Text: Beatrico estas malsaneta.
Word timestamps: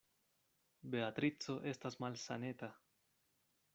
Beatrico 0.95 1.57
estas 1.75 1.99
malsaneta. 2.05 2.71